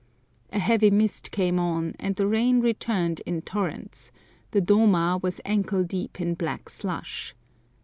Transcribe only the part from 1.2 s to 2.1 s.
came on,